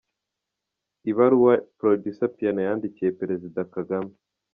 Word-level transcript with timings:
Ibaruwa 1.11 1.53
Producer 1.77 2.29
Piano 2.37 2.61
yandikiye 2.67 3.15
Perezida 3.19 3.59
Kagame. 3.73 4.11